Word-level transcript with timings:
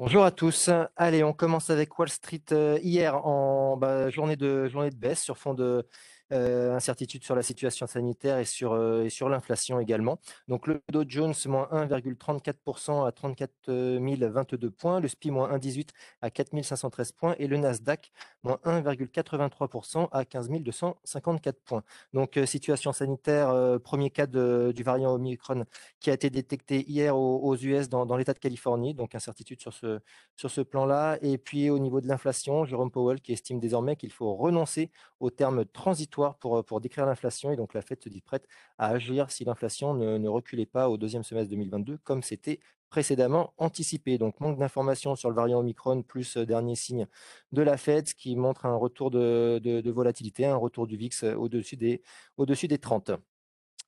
Bonjour 0.00 0.24
à 0.24 0.30
tous. 0.30 0.70
Allez, 0.96 1.22
on 1.22 1.34
commence 1.34 1.68
avec 1.68 1.98
Wall 1.98 2.08
Street 2.08 2.40
euh, 2.52 2.78
hier 2.82 3.26
en 3.26 3.76
bah, 3.76 4.08
journée, 4.08 4.34
de, 4.34 4.66
journée 4.66 4.88
de 4.88 4.96
baisse 4.96 5.20
sur 5.20 5.36
fond 5.36 5.52
de 5.52 5.86
incertitude 6.30 7.24
sur 7.24 7.34
la 7.34 7.42
situation 7.42 7.86
sanitaire 7.86 8.38
et 8.38 8.44
sur, 8.44 8.72
euh, 8.72 9.04
et 9.04 9.10
sur 9.10 9.28
l'inflation 9.28 9.80
également. 9.80 10.18
Donc 10.48 10.66
le 10.66 10.80
Dow 10.92 11.04
Jones 11.06 11.34
moins 11.46 11.68
1,34% 11.72 13.06
à 13.06 13.12
34 13.12 13.52
022 13.68 14.70
points, 14.70 15.00
le 15.00 15.08
SPI 15.08 15.30
moins 15.30 15.50
1,18 15.56 15.88
à 16.22 16.30
4 16.30 16.62
513 16.62 17.12
points 17.12 17.34
et 17.38 17.46
le 17.46 17.56
Nasdaq 17.56 18.12
moins 18.42 18.58
1,83% 18.64 20.08
à 20.12 20.24
15 20.24 20.50
254 20.50 21.60
points. 21.64 21.82
Donc 22.12 22.38
situation 22.44 22.92
sanitaire, 22.92 23.78
premier 23.82 24.10
cas 24.10 24.26
du 24.26 24.82
variant 24.82 25.12
Omicron 25.12 25.64
qui 26.00 26.10
a 26.10 26.14
été 26.14 26.30
détecté 26.30 26.88
hier 26.88 27.16
aux, 27.16 27.56
US 27.56 27.88
dans, 27.88 28.16
l'État 28.16 28.34
de 28.34 28.38
Californie, 28.38 28.94
donc 28.94 29.14
incertitude 29.14 29.60
sur 29.60 29.72
ce, 29.72 30.60
plan-là. 30.60 31.18
Et 31.22 31.38
puis 31.38 31.70
au 31.70 31.78
niveau 31.78 32.00
de 32.00 32.08
l'inflation, 32.08 32.64
Jérôme 32.64 32.90
Powell 32.90 33.20
qui 33.20 33.32
estime 33.32 33.60
désormais 33.60 33.96
qu'il 33.96 34.12
faut 34.12 34.34
renoncer 34.34 34.90
au 35.20 35.30
terme 35.30 35.64
transitoire 35.64 36.19
pour, 36.40 36.64
pour 36.64 36.80
décrire 36.80 37.06
l'inflation. 37.06 37.52
Et 37.52 37.56
donc, 37.56 37.74
la 37.74 37.82
Fed 37.82 38.02
se 38.02 38.08
dit 38.08 38.20
prête 38.20 38.46
à 38.78 38.88
agir 38.88 39.30
si 39.30 39.44
l'inflation 39.44 39.94
ne, 39.94 40.28
reculait 40.28 40.66
pas 40.66 40.88
au 40.88 40.96
deuxième 40.96 41.22
semestre 41.22 41.50
2022, 41.50 41.98
comme 41.98 42.22
c'était 42.22 42.60
précédemment 42.88 43.54
anticipé. 43.56 44.18
Donc, 44.18 44.40
manque 44.40 44.58
d'informations 44.58 45.16
sur 45.16 45.30
le 45.30 45.36
variant 45.36 45.60
Omicron, 45.60 46.02
plus 46.02 46.36
dernier 46.36 46.74
signe 46.74 47.06
de 47.52 47.62
la 47.62 47.76
Fed, 47.76 48.12
qui 48.14 48.36
montre 48.36 48.66
un 48.66 48.76
retour 48.76 49.10
de, 49.10 49.90
volatilité, 49.90 50.46
un 50.46 50.56
retour 50.56 50.86
du 50.86 50.96
VIX 50.96 51.24
au-dessus 51.36 51.76
des, 51.76 52.02
au 52.36 52.46
des 52.46 52.78
30. 52.78 53.12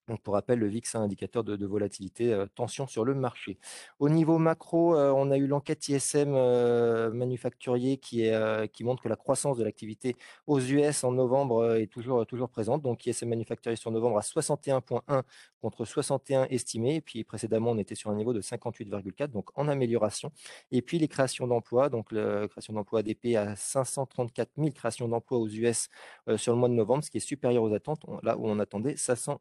Donc, 0.09 0.21
pour 0.21 0.35
rappel, 0.35 0.59
le 0.59 0.67
VIX, 0.67 0.97
un 0.97 1.03
indicateur 1.03 1.45
de, 1.45 1.67
volatilité, 1.67 2.33
euh, 2.33 2.47
tension 2.55 2.89
sur 2.89 3.05
le 3.05 3.15
marché. 3.15 3.59
Au 4.01 4.09
niveau 4.09 4.39
macro, 4.39 4.97
euh, 4.97 5.13
on 5.15 5.31
a 5.31 5.37
eu 5.37 5.47
l'enquête 5.47 5.89
ISM 5.89 6.35
euh, 6.35 7.13
manufacturier 7.13 7.99
qui, 7.99 8.23
est, 8.23 8.73
qui 8.73 8.83
montre 8.83 9.03
que 9.03 9.09
la 9.09 9.17
croissance 9.17 9.57
de 9.59 9.65
l'activité 9.65 10.17
aux 10.47 10.61
US 10.61 11.05
en 11.05 11.13
novembre 11.13 11.77
est 11.77 11.87
toujours, 11.87 12.27
toujours 12.27 12.49
présente. 12.49 12.83
Donc, 12.83 13.07
ISM 13.07 13.29
manufacturier 13.29 13.77
sur 13.77 13.93
novembre 13.93 14.19
à 14.19 14.23
61,1 14.23 15.23
contre 15.61 15.85
61 15.85 16.47
estimé. 16.51 16.97
Et 16.97 17.01
puis, 17.01 17.23
précédemment, 17.23 17.71
on 17.71 17.79
était 17.79 17.95
sur 17.95 18.11
un 18.11 18.17
niveau 18.17 18.33
de 18.33 18.41
58,4, 18.41 19.29
donc 19.29 19.51
en 19.57 19.69
amélioration. 19.69 20.33
Et 20.73 20.83
puis, 20.83 20.99
les 20.99 21.09
créations 21.09 21.47
d'emplois, 21.47 21.91
donc 21.91 22.11
la 22.11 22.49
création 22.49 22.73
d'emplois 22.73 23.01
ADP 23.01 23.37
à 23.37 23.55
534 23.55 24.51
000 24.57 24.71
créations 24.71 25.07
d'emplois 25.07 25.39
aux 25.39 25.49
US 25.49 25.89
sur 26.37 26.53
le 26.53 26.59
mois 26.59 26.69
de 26.69 26.75
novembre, 26.75 27.05
ce 27.05 27.11
qui 27.11 27.19
est 27.19 27.21
supérieur 27.21 27.63
aux 27.63 27.73
attentes, 27.73 28.05
là 28.25 28.37
où 28.37 28.49
on 28.49 28.59
attendait 28.59 28.97
500, 28.97 29.41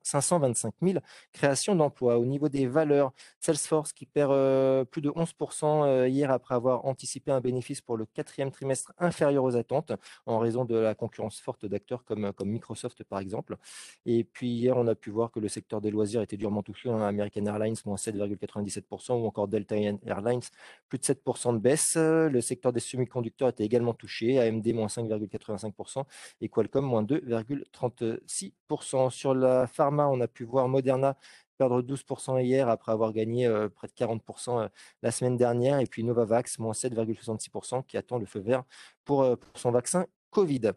525 0.54 0.74
000 0.82 1.00
créations 1.34 1.76
d'emplois. 1.76 2.18
Au 2.18 2.26
niveau 2.26 2.50
des 2.50 2.68
valeurs, 2.68 3.12
Salesforce 3.40 3.94
qui 3.94 4.06
perd 4.06 4.32
euh, 4.32 4.84
plus 4.86 5.02
de 5.02 5.10
11% 5.10 5.86
euh, 5.86 6.08
hier 6.08 6.32
après 6.32 6.56
avoir 6.56 6.86
anticipé 6.86 7.32
un 7.32 7.42
bénéfice 7.42 7.82
pour 7.82 7.98
le 7.98 8.06
quatrième 8.06 8.52
trimestre 8.52 8.94
inférieur 8.98 9.44
aux 9.44 9.56
attentes 9.56 9.92
en 10.26 10.40
raison 10.40 10.66
de 10.66 10.76
la 10.76 10.96
concurrence 10.96 11.40
forte 11.40 11.66
d'acteurs 11.66 12.04
comme, 12.04 12.34
comme 12.34 12.50
Microsoft 12.50 13.04
par 13.04 13.20
exemple. 13.20 13.58
Et 14.06 14.24
puis 14.24 14.50
hier, 14.50 14.78
on 14.78 14.88
a 14.88 14.96
pu 14.96 15.10
voir 15.10 15.32
que 15.32 15.40
le 15.40 15.48
secteur 15.48 15.82
des 15.82 15.92
loisirs 15.92 16.22
était 16.22 16.38
durement 16.38 16.64
touché. 16.64 16.90
Hein. 16.90 17.02
American 17.02 17.46
Airlines, 17.46 17.76
moins 17.86 17.96
7,97% 17.96 19.14
ou 19.14 19.26
encore 19.26 19.48
Delta 19.48 19.76
Airlines, 19.78 20.42
plus 20.92 21.00
de 21.00 21.06
7% 21.06 21.54
de 21.54 21.60
baisse. 21.60 21.96
Le 21.96 22.42
secteur 22.42 22.74
des 22.74 22.82
semi-conducteurs 22.82 23.50
était 23.50 23.64
également 23.64 23.94
touché. 23.94 24.40
AMD, 24.40 24.68
moins 24.74 24.88
5,85% 24.88 26.04
et 26.42 26.50
Qualcomm, 26.50 26.86
moins 26.86 27.04
2,36%. 27.04 29.10
Sur 29.10 29.34
la 29.34 29.68
pharma, 29.68 30.08
on 30.08 30.20
a 30.20 30.28
pu 30.28 30.44
voir 30.44 30.68
Moderna 30.68 31.18
perdre 31.58 31.82
12% 31.82 32.44
hier 32.44 32.70
après 32.70 32.92
avoir 32.92 33.14
gagné 33.14 33.46
euh, 33.46 33.70
près 33.70 33.88
de 33.88 33.94
40% 33.94 34.64
euh, 34.64 34.68
la 35.02 35.12
semaine 35.12 35.38
dernière. 35.38 35.80
Et 35.80 35.86
puis 35.86 36.04
Novavax, 36.04 36.60
moins 36.60 36.74
7,66% 36.74 37.86
qui 37.86 37.98
attend 37.98 38.18
le 38.18 38.26
feu 38.26 38.40
vert 38.40 38.64
pour, 39.06 39.24
euh, 39.24 39.36
son 39.56 39.72
vaccin 39.72 40.06
Covid. 40.32 40.72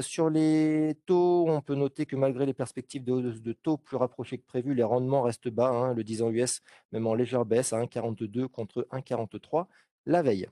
sur 0.00 0.30
les 0.30 0.96
taux, 1.06 1.46
on 1.48 1.60
peut 1.60 1.74
noter 1.74 2.06
que 2.06 2.16
malgré 2.16 2.46
les 2.46 2.54
perspectives 2.54 3.04
de 3.04 3.12
hausse 3.12 3.42
de 3.42 3.52
taux 3.52 3.76
plus 3.76 3.96
rapprochées 3.96 4.38
que 4.38 4.46
prévu, 4.46 4.74
les 4.74 4.84
rendements 4.84 5.22
restent 5.22 5.48
bas. 5.48 5.68
Hein. 5.68 5.94
le 5.94 6.04
10 6.04 6.22
ans 6.22 6.30
US, 6.30 6.60
même 6.92 7.06
en 7.06 7.14
légère 7.14 7.44
baisse, 7.44 7.72
à 7.72 7.78
1,42 7.78 8.48
contre 8.48 8.86
1,43 8.92 9.66
la 10.06 10.22
veille. 10.22 10.48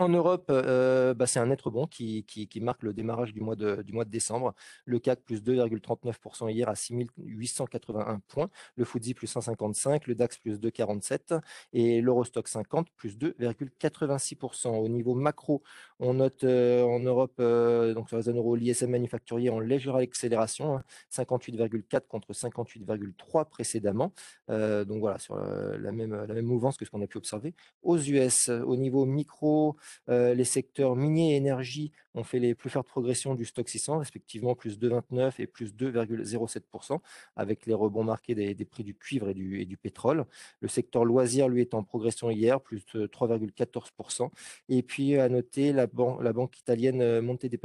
En 0.00 0.08
Europe, 0.08 0.46
euh, 0.48 1.12
bah, 1.12 1.26
c'est 1.26 1.40
un 1.40 1.50
être 1.50 1.70
bon 1.70 1.86
qui, 1.86 2.24
marque 2.62 2.82
le 2.84 2.94
démarrage 2.94 3.34
du 3.34 3.42
mois 3.42 3.54
de, 3.54 3.84
décembre. 4.04 4.54
Le 4.86 4.98
CAC 4.98 5.20
plus 5.20 5.42
2,39% 5.42 6.50
hier 6.50 6.70
à 6.70 6.74
6881 6.74 8.20
points. 8.26 8.48
Le 8.76 8.86
FTSE 8.86 9.12
plus 9.12 9.26
155, 9.26 10.06
le 10.06 10.14
DAX 10.14 10.38
plus 10.38 10.58
2,47 10.58 11.42
et 11.74 12.00
l'Eurostock 12.00 12.48
50 12.48 12.88
plus 12.96 13.18
2,86%. 13.18 14.68
Au 14.68 14.88
niveau 14.88 15.14
macro, 15.14 15.62
on 15.98 16.14
note 16.14 16.44
euh, 16.44 16.82
en 16.82 17.00
Europe, 17.00 17.34
euh, 17.38 17.92
donc 17.92 18.08
sur 18.08 18.16
la 18.16 18.22
zone 18.22 18.38
euro, 18.38 18.56
l'ISM 18.56 18.92
manufacturier 18.92 19.50
en 19.50 19.60
légère 19.60 19.96
accélération, 19.96 20.80
58,4 21.12 21.96
hein, 21.96 22.00
contre 22.08 22.32
58,3 22.32 23.44
précédemment. 23.50 24.14
donc 24.48 25.00
voilà, 25.00 25.18
sur 25.18 25.36
la, 25.36 25.92
même, 25.92 26.40
mouvance 26.40 26.78
que 26.78 26.86
ce 26.86 26.90
qu'on 26.90 27.02
a 27.02 27.06
pu 27.06 27.18
observer 27.18 27.52
aux 27.82 27.98
US. 27.98 28.48
Au 28.48 28.76
niveau 28.76 29.04
micro, 29.04 29.76
les 30.08 30.44
secteurs 30.44 30.96
miniers 30.96 31.34
et 31.34 31.36
énergie 31.36 31.92
ont 32.14 32.24
fait 32.24 32.38
les 32.38 32.54
plus 32.54 32.70
fortes 32.70 32.88
progressions 32.88 33.34
du 33.34 33.44
stock 33.44 33.68
600, 33.68 33.98
respectivement 33.98 34.54
plus 34.54 34.78
2,29 34.78 35.34
et 35.38 35.46
plus 35.46 35.74
2,07%, 35.74 37.00
avec 37.36 37.66
les 37.66 37.74
rebonds 37.74 38.04
marqués 38.04 38.34
des, 38.34 38.64
prix 38.64 38.84
du 38.84 38.94
cuivre 38.94 39.28
et 39.28 39.34
du, 39.34 39.76
pétrole. 39.76 40.26
Le 40.60 40.68
secteur 40.68 41.04
loisirs, 41.04 41.48
lui, 41.48 41.60
est 41.60 41.74
en 41.74 41.82
progression 41.82 42.30
hier, 42.30 42.60
plus 42.60 42.84
de 42.94 43.06
3,14%. 43.06 44.30
Et 44.68 44.82
puis, 44.82 45.16
à 45.16 45.28
noter, 45.28 45.72
la, 45.72 45.86
banque 45.86 46.58
italienne 46.58 47.20
Monte 47.20 47.46
dei 47.46 47.58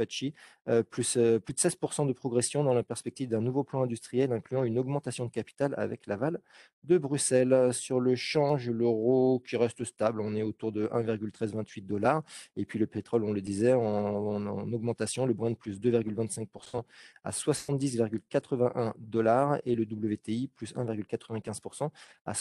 euh, 0.68 0.82
plus, 0.82 1.12
plus 1.44 1.54
de 1.54 1.58
16% 1.58 2.06
de 2.06 2.12
progression 2.12 2.64
dans 2.64 2.74
la 2.74 2.82
perspective 2.82 3.28
d'un 3.28 3.40
nouveau 3.40 3.64
plan 3.64 3.82
industriel, 3.82 4.32
incluant 4.32 4.64
une 4.64 4.78
augmentation 4.78 5.26
de 5.26 5.30
capital 5.30 5.74
avec 5.76 6.06
l'aval 6.06 6.40
de 6.84 6.98
Bruxelles. 6.98 7.72
Sur 7.72 8.00
le 8.00 8.14
change, 8.14 8.70
l'euro 8.70 9.42
qui 9.46 9.56
reste 9.56 9.84
stable, 9.84 10.20
on 10.20 10.34
est 10.34 10.42
autour 10.42 10.72
de 10.72 10.86
1,1328 10.88 11.86
dollars 11.86 12.15
et 12.56 12.64
puis 12.64 12.78
le 12.78 12.86
pétrole, 12.86 13.24
on 13.24 13.32
le 13.32 13.40
disait, 13.40 13.72
en, 13.72 14.72
augmentation, 14.72 15.26
le 15.26 15.34
Brent 15.34 15.54
plus 15.54 15.80
2,25% 15.80 16.82
à 17.24 17.30
70,81 17.30 18.92
dollars 18.98 19.58
et 19.64 19.74
le 19.74 19.84
WTI 19.84 20.48
plus 20.54 20.74
1,95% 20.74 21.90
à 22.24 22.32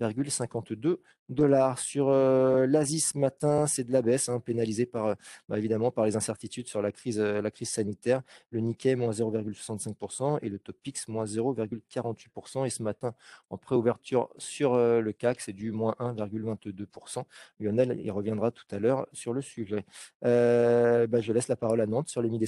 67,52 0.00 0.98
dollars. 1.28 1.78
Sur 1.78 2.08
euh, 2.08 2.66
l'Asie 2.66 3.00
ce 3.00 3.18
matin, 3.18 3.66
c'est 3.66 3.84
de 3.84 3.92
la 3.92 4.02
baisse, 4.02 4.28
hein, 4.28 4.40
pénalisée 4.40 4.86
par, 4.86 5.06
euh, 5.06 5.14
bah, 5.48 5.58
évidemment 5.58 5.90
par 5.90 6.04
les 6.04 6.16
incertitudes 6.16 6.68
sur 6.68 6.82
la 6.82 6.92
crise, 6.92 7.18
euh, 7.20 7.42
sanitaire. 7.62 8.22
Le 8.50 8.60
Nikkei, 8.60 8.94
moins 8.96 9.12
0,65% 9.12 10.38
et 10.42 10.48
le 10.48 10.58
Topix, 10.58 11.08
moins 11.08 11.24
0,48%. 11.24 12.64
Et 12.64 12.70
ce 12.70 12.82
matin, 12.82 13.14
en 13.50 13.58
préouverture 13.58 14.28
sur 14.38 14.76
le 14.76 15.12
CAC, 15.12 15.40
c'est 15.40 15.52
du 15.52 15.72
moins 15.72 15.94
1,22%. 15.98 17.24
Lionel, 17.60 17.98
il 18.02 18.10
reviendra 18.10 18.50
tout 18.50 18.66
à 18.70 18.78
l'heure 18.78 19.06
sur 19.12 19.32
le 19.32 19.42
sujet. 19.42 19.84
Bah, 20.22 21.20
je 21.20 21.32
laisse 21.32 21.48
la 21.48 21.56
parole 21.56 21.80
à 21.80 21.86
Nantes 21.86 22.08
sur 22.08 22.22
les 22.22 22.30
mid 22.30 22.42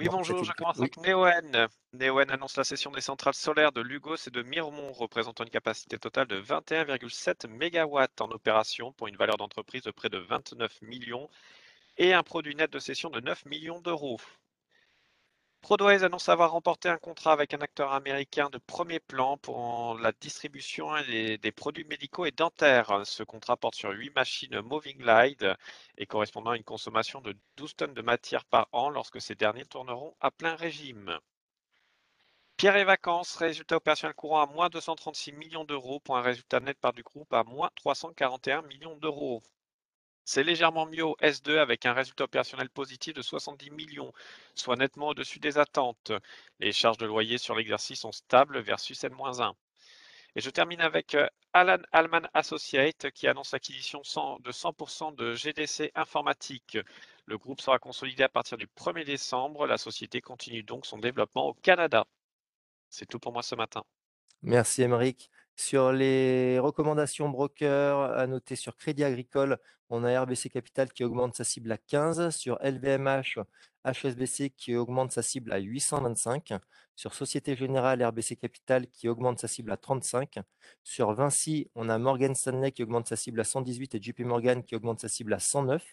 Oui, 0.00 0.08
bonjour, 0.10 0.42
je 0.44 0.52
commence 0.52 0.78
avec 0.78 0.96
Neoen. 0.96 1.68
Neoen 1.92 2.30
annonce 2.30 2.56
la 2.56 2.64
cession 2.64 2.90
des 2.90 3.02
centrales 3.02 3.34
solaires 3.34 3.70
de 3.70 3.82
Lugos 3.82 4.16
et 4.26 4.30
de 4.30 4.42
Mirmont, 4.42 4.92
représentant 4.92 5.44
une 5.44 5.50
capacité 5.50 5.98
totale 5.98 6.26
de 6.26 6.40
21,7 6.40 7.46
MW 7.48 8.06
en 8.18 8.30
opération 8.30 8.92
pour 8.92 9.08
une 9.08 9.16
valeur 9.16 9.36
d'entreprise 9.36 9.82
de 9.82 9.90
près 9.90 10.08
de 10.08 10.16
29 10.16 10.80
millions 10.80 11.28
et 11.98 12.14
un 12.14 12.22
produit 12.22 12.54
net 12.54 12.72
de 12.72 12.78
cession 12.78 13.10
de 13.10 13.20
9 13.20 13.44
millions 13.44 13.82
d'euros. 13.82 14.18
Prodways 15.62 16.04
annonce 16.04 16.28
avoir 16.28 16.52
remporté 16.52 16.88
un 16.88 16.96
contrat 16.96 17.32
avec 17.32 17.54
un 17.54 17.60
acteur 17.60 17.92
américain 17.92 18.50
de 18.50 18.58
premier 18.58 18.98
plan 18.98 19.36
pour 19.36 19.96
la 19.98 20.10
distribution 20.12 20.90
des, 21.02 21.52
produits 21.52 21.84
médicaux 21.84 22.24
et 22.24 22.30
dentaires. 22.30 23.02
Ce 23.04 23.22
contrat 23.22 23.56
porte 23.56 23.74
sur 23.74 23.90
8 23.90 24.10
machines 24.14 24.60
Moving 24.62 25.02
Light 25.02 25.44
et 25.96 26.06
correspondant 26.06 26.50
à 26.50 26.56
une 26.56 26.64
consommation 26.64 27.20
de 27.20 27.36
12 27.56 27.76
tonnes 27.76 27.94
de 27.94 28.02
matière 28.02 28.44
par 28.46 28.68
an 28.72 28.90
lorsque 28.90 29.20
ces 29.20 29.34
derniers 29.34 29.66
tourneront 29.66 30.16
à 30.20 30.30
plein 30.30 30.56
régime. 30.56 31.18
Pierre 32.56 32.76
et 32.76 32.84
Vacances, 32.84 33.36
résultat 33.36 33.76
opérationnel 33.76 34.14
courant 34.14 34.42
à 34.42 34.46
moins 34.46 34.70
236 34.70 35.32
millions 35.32 35.64
d'euros 35.64 36.00
pour 36.00 36.16
un 36.16 36.22
résultat 36.22 36.60
net 36.60 36.78
par 36.78 36.92
du 36.92 37.02
groupe 37.02 37.32
à 37.32 37.44
moins 37.44 37.70
341 37.76 38.62
millions 38.62 38.96
d'euros. 38.96 39.42
C'est 40.32 40.44
légèrement 40.44 40.86
mieux 40.86 41.04
au 41.04 41.16
S2 41.20 41.58
avec 41.58 41.86
un 41.86 41.92
résultat 41.92 42.22
opérationnel 42.22 42.70
positif 42.70 43.14
de 43.14 43.20
70 43.20 43.72
millions, 43.72 44.12
soit 44.54 44.76
nettement 44.76 45.08
au-dessus 45.08 45.40
des 45.40 45.58
attentes. 45.58 46.12
Les 46.60 46.70
charges 46.70 46.98
de 46.98 47.06
loyer 47.06 47.36
sur 47.36 47.56
l'exercice 47.56 47.98
sont 47.98 48.12
stables 48.12 48.60
versus 48.60 49.02
N-1. 49.02 49.54
Et 50.36 50.40
je 50.40 50.48
termine 50.50 50.82
avec 50.82 51.16
euh, 51.16 51.26
Alan 51.52 51.82
Alman 51.90 52.28
Associate 52.32 53.10
qui 53.10 53.26
annonce 53.26 53.50
l'acquisition 53.50 54.02
de 54.38 54.52
100% 54.52 55.16
de 55.16 55.34
GDC 55.34 55.90
Informatique. 55.96 56.78
Le 57.26 57.36
groupe 57.36 57.60
sera 57.60 57.80
consolidé 57.80 58.22
à 58.22 58.28
partir 58.28 58.56
du 58.56 58.68
1er 58.68 59.04
décembre. 59.04 59.66
La 59.66 59.78
société 59.78 60.20
continue 60.20 60.62
donc 60.62 60.86
son 60.86 60.98
développement 60.98 61.48
au 61.48 61.54
Canada. 61.54 62.06
C'est 62.88 63.06
tout 63.06 63.18
pour 63.18 63.32
moi 63.32 63.42
ce 63.42 63.56
matin. 63.56 63.82
Merci 64.42 64.82
Émeric. 64.82 65.28
Sur 65.62 65.92
les 65.92 66.58
recommandations 66.58 67.28
broker, 67.28 68.00
à 68.00 68.26
noter 68.26 68.56
sur 68.56 68.78
Crédit 68.78 69.04
Agricole, 69.04 69.58
on 69.90 70.04
a 70.04 70.22
RBC 70.22 70.48
Capital 70.48 70.90
qui 70.90 71.04
augmente 71.04 71.34
sa 71.34 71.44
cible 71.44 71.70
à 71.70 71.76
15. 71.76 72.30
Sur 72.30 72.58
LVMH, 72.62 73.38
HSBC 73.84 74.54
qui 74.56 74.74
augmente 74.74 75.12
sa 75.12 75.20
cible 75.20 75.52
à 75.52 75.58
825. 75.58 76.54
Sur 76.96 77.12
Société 77.12 77.56
Générale, 77.56 78.02
RBC 78.02 78.36
Capital 78.36 78.86
qui 78.86 79.06
augmente 79.06 79.38
sa 79.38 79.48
cible 79.48 79.70
à 79.70 79.76
35. 79.76 80.38
Sur 80.82 81.12
Vinci, 81.12 81.70
on 81.74 81.90
a 81.90 81.98
Morgan 81.98 82.34
Stanley 82.34 82.72
qui 82.72 82.82
augmente 82.82 83.06
sa 83.06 83.16
cible 83.16 83.40
à 83.40 83.44
118 83.44 83.96
et 83.96 84.02
JP 84.02 84.20
Morgan 84.20 84.64
qui 84.64 84.74
augmente 84.74 85.00
sa 85.00 85.08
cible 85.08 85.34
à 85.34 85.38
109. 85.38 85.84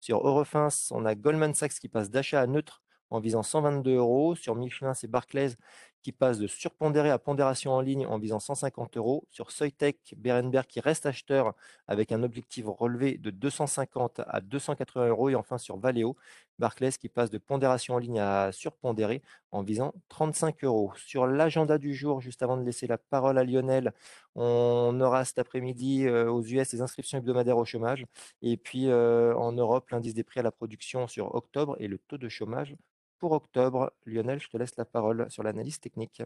Sur 0.00 0.26
Eurofins, 0.26 0.66
on 0.90 1.04
a 1.06 1.14
Goldman 1.14 1.54
Sachs 1.54 1.74
qui 1.74 1.88
passe 1.88 2.10
d'achat 2.10 2.40
à 2.40 2.48
neutre 2.48 2.82
en 3.12 3.20
visant 3.20 3.44
122 3.44 3.94
euros. 3.94 4.34
Sur 4.34 4.56
Michelin, 4.56 4.94
c'est 4.94 5.06
Barclays 5.06 5.52
qui 6.02 6.12
passe 6.12 6.38
de 6.38 6.46
surpondéré 6.46 7.10
à 7.10 7.18
pondération 7.18 7.72
en 7.72 7.80
ligne 7.80 8.06
en 8.06 8.18
visant 8.18 8.40
150 8.40 8.96
euros. 8.96 9.24
Sur 9.30 9.50
Soitec, 9.50 10.14
Berenberg 10.18 10.66
qui 10.66 10.80
reste 10.80 11.06
acheteur 11.06 11.54
avec 11.86 12.12
un 12.12 12.22
objectif 12.22 12.66
relevé 12.66 13.18
de 13.18 13.30
250 13.30 14.20
à 14.26 14.40
280 14.40 15.08
euros. 15.08 15.28
Et 15.30 15.34
enfin 15.34 15.58
sur 15.58 15.78
Valeo, 15.78 16.16
Barclays 16.58 16.92
qui 16.92 17.08
passe 17.08 17.30
de 17.30 17.38
pondération 17.38 17.94
en 17.94 17.98
ligne 17.98 18.20
à 18.20 18.52
surpondéré 18.52 19.22
en 19.52 19.62
visant 19.62 19.94
35 20.08 20.64
euros. 20.64 20.92
Sur 20.96 21.26
l'agenda 21.26 21.78
du 21.78 21.94
jour, 21.94 22.20
juste 22.20 22.42
avant 22.42 22.56
de 22.56 22.64
laisser 22.64 22.86
la 22.86 22.98
parole 22.98 23.38
à 23.38 23.44
Lionel, 23.44 23.92
on 24.34 25.00
aura 25.00 25.24
cet 25.24 25.38
après-midi 25.38 26.06
euh, 26.06 26.30
aux 26.30 26.42
US 26.42 26.72
les 26.72 26.80
inscriptions 26.80 27.18
hebdomadaires 27.18 27.58
au 27.58 27.64
chômage. 27.64 28.06
Et 28.42 28.56
puis 28.56 28.88
euh, 28.88 29.34
en 29.36 29.52
Europe, 29.52 29.90
l'indice 29.90 30.14
des 30.14 30.24
prix 30.24 30.40
à 30.40 30.42
la 30.42 30.52
production 30.52 31.06
sur 31.06 31.34
octobre 31.34 31.76
et 31.78 31.88
le 31.88 31.98
taux 31.98 32.18
de 32.18 32.28
chômage 32.28 32.76
pour 33.22 33.30
octobre. 33.30 33.92
Lionel, 34.04 34.40
je 34.40 34.48
te 34.48 34.56
laisse 34.56 34.76
la 34.76 34.84
parole 34.84 35.30
sur 35.30 35.44
l'analyse 35.44 35.78
technique. 35.78 36.22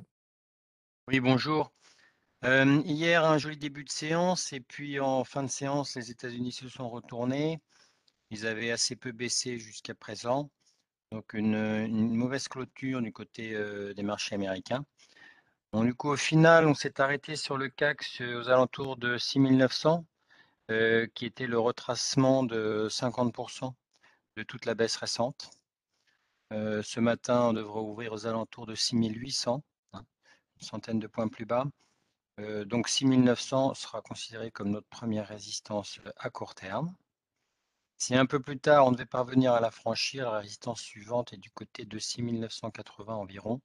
Oui, 1.08 1.20
bonjour. 1.20 1.70
Euh, 2.42 2.80
hier, 2.86 3.22
un 3.22 3.36
joli 3.36 3.58
début 3.58 3.84
de 3.84 3.90
séance 3.90 4.54
et 4.54 4.60
puis 4.60 4.98
en 4.98 5.22
fin 5.22 5.42
de 5.42 5.50
séance, 5.50 5.94
les 5.94 6.10
États-Unis 6.10 6.52
se 6.52 6.70
sont 6.70 6.88
retournés. 6.88 7.60
Ils 8.30 8.46
avaient 8.46 8.70
assez 8.70 8.96
peu 8.96 9.12
baissé 9.12 9.58
jusqu'à 9.58 9.94
présent. 9.94 10.50
Donc 11.12 11.34
une, 11.34 12.16
mauvaise 12.16 12.48
clôture 12.48 13.02
du 13.02 13.12
côté 13.12 13.52
euh, 13.52 13.92
des 13.92 14.02
marchés 14.02 14.34
américains. 14.34 14.86
du 15.74 15.94
coup, 15.94 16.08
au 16.08 16.16
final, 16.16 16.66
on 16.66 16.72
s'est 16.72 16.98
arrêté 16.98 17.36
sur 17.36 17.58
le 17.58 17.68
CAC 17.68 18.22
aux 18.22 18.48
alentours 18.48 18.96
de 18.96 19.18
6900, 19.18 20.06
euh, 20.70 21.06
qui 21.14 21.26
était 21.26 21.46
le 21.46 21.58
retracement 21.58 22.42
de 22.42 22.88
50% 22.88 23.74
de 24.38 24.42
toute 24.42 24.64
la 24.64 24.74
baisse 24.74 24.96
récente. 24.96 25.50
Ce 26.50 27.00
matin, 27.00 27.48
on 27.48 27.52
devrait 27.52 27.80
ouvrir 27.80 28.12
aux 28.12 28.26
alentours 28.26 28.66
de 28.66 28.74
6800, 28.74 29.62
hein, 29.92 30.04
une 30.56 30.66
centaine 30.66 31.00
de 31.00 31.06
points 31.06 31.28
plus 31.28 31.44
bas. 31.44 31.66
Euh, 32.38 32.64
donc 32.66 32.88
6900 32.88 33.74
sera 33.74 34.02
considéré 34.02 34.50
comme 34.50 34.70
notre 34.70 34.88
première 34.88 35.26
résistance 35.28 36.00
à 36.18 36.28
court 36.28 36.54
terme. 36.54 36.94
Si 37.98 38.14
un 38.14 38.26
peu 38.26 38.40
plus 38.40 38.58
tard, 38.58 38.86
on 38.86 38.92
devait 38.92 39.06
parvenir 39.06 39.54
à 39.54 39.60
la 39.60 39.70
franchir, 39.70 40.30
la 40.30 40.40
résistance 40.40 40.82
suivante 40.82 41.32
est 41.32 41.38
du 41.38 41.50
côté 41.50 41.86
de 41.86 41.98
6980 41.98 43.14
environ, 43.14 43.62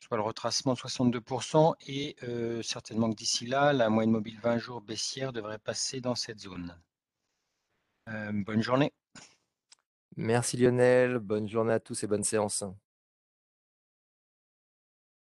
soit 0.00 0.18
le 0.18 0.22
retracement 0.22 0.74
de 0.74 0.78
62%, 0.78 1.74
et 1.86 2.14
certainement 2.62 3.08
que 3.08 3.16
d'ici 3.16 3.46
là, 3.46 3.72
la 3.72 3.88
moyenne 3.88 4.12
mobile 4.12 4.38
20 4.42 4.58
jours 4.58 4.82
baissière 4.82 5.32
devrait 5.32 5.58
passer 5.58 6.02
dans 6.02 6.14
cette 6.14 6.40
zone. 6.40 6.78
bonne 8.06 8.62
journée. 8.62 8.92
Merci 10.16 10.56
Lionel, 10.56 11.18
bonne 11.18 11.46
journée 11.48 11.74
à 11.74 11.80
tous 11.80 12.02
et 12.02 12.06
bonne 12.06 12.24
séance. 12.24 12.64